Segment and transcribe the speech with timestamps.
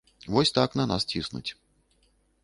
[0.35, 1.51] Вось так на нас ціснуць.